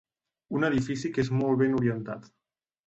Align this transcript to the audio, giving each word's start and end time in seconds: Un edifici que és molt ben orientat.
Un 0.59 0.65
edifici 0.69 1.13
que 1.19 1.21
és 1.27 1.31
molt 1.43 1.63
ben 1.63 1.81
orientat. 1.83 2.31